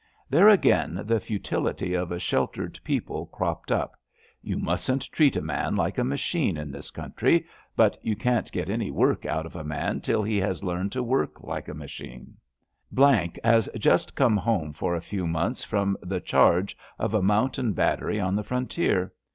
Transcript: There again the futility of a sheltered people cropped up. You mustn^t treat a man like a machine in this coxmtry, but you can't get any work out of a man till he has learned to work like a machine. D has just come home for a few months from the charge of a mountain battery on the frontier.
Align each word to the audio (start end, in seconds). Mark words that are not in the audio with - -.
There 0.31 0.49
again 0.49 1.03
the 1.05 1.19
futility 1.19 1.93
of 1.93 2.11
a 2.11 2.17
sheltered 2.17 2.79
people 2.83 3.27
cropped 3.27 3.71
up. 3.71 3.95
You 4.41 4.57
mustn^t 4.57 5.07
treat 5.11 5.35
a 5.35 5.43
man 5.43 5.75
like 5.75 5.99
a 5.99 6.03
machine 6.03 6.57
in 6.57 6.71
this 6.71 6.89
coxmtry, 6.89 7.45
but 7.75 7.99
you 8.03 8.15
can't 8.15 8.51
get 8.51 8.67
any 8.67 8.89
work 8.89 9.27
out 9.27 9.45
of 9.45 9.55
a 9.55 9.63
man 9.63 10.01
till 10.01 10.23
he 10.23 10.37
has 10.39 10.63
learned 10.63 10.91
to 10.93 11.03
work 11.03 11.43
like 11.43 11.67
a 11.67 11.75
machine. 11.75 12.37
D 12.91 13.29
has 13.43 13.69
just 13.77 14.15
come 14.15 14.37
home 14.37 14.73
for 14.73 14.95
a 14.95 15.01
few 15.01 15.27
months 15.27 15.63
from 15.63 15.95
the 16.01 16.19
charge 16.19 16.75
of 16.97 17.13
a 17.13 17.21
mountain 17.21 17.73
battery 17.73 18.19
on 18.19 18.35
the 18.35 18.43
frontier. 18.43 19.13